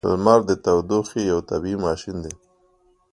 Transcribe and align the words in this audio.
•لمر 0.09 0.39
د 0.49 0.51
تودوخې 0.63 1.21
یو 1.31 1.39
طبیعی 1.49 1.77
ماشین 1.85 2.17
دی. 2.23 2.33